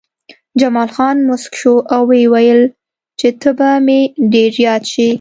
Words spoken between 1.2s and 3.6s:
موسک شو او وویل چې ته